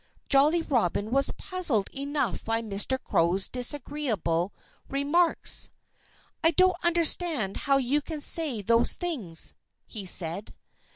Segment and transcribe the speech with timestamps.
[0.29, 2.97] Jolly Robin was puzzled enough by Mr.
[3.03, 4.51] Crow's disagreeable
[4.89, 5.69] remarks.
[6.43, 9.53] "I don't understand how you can say those things,"
[9.85, 10.55] he said.